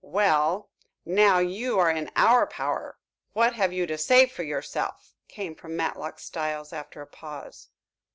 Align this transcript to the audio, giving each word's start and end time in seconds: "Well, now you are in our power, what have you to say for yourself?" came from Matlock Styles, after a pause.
"Well, 0.03 0.71
now 1.05 1.37
you 1.37 1.77
are 1.77 1.91
in 1.91 2.09
our 2.15 2.47
power, 2.47 2.97
what 3.33 3.53
have 3.53 3.71
you 3.71 3.85
to 3.85 3.99
say 3.99 4.25
for 4.25 4.41
yourself?" 4.41 5.13
came 5.27 5.53
from 5.53 5.75
Matlock 5.77 6.17
Styles, 6.19 6.73
after 6.73 7.03
a 7.03 7.05
pause. 7.05 7.69